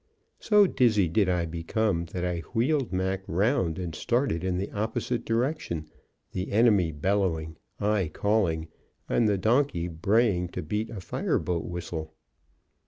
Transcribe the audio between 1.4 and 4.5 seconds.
become that I wheeled Mac round and started